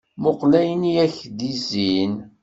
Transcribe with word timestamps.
Muqqel 0.21 0.53
ayen 0.59 0.83
i 0.91 0.93
ak-d-izzin. 1.05 2.13